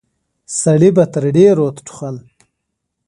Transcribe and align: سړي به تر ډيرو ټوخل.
سړي 0.61 0.89
به 0.95 1.03
تر 1.13 1.23
ډيرو 1.35 1.65
ټوخل. 1.85 2.15